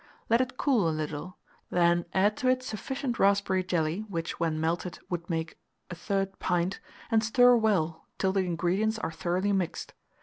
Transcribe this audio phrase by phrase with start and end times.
[0.29, 1.37] Let it cool a little;
[1.69, 5.59] then add to it sufficient raspberry jelly, which, when melted, would make
[5.91, 6.79] 1/3 pint,
[7.11, 9.93] and stir well till the ingredients are thoroughly mixed.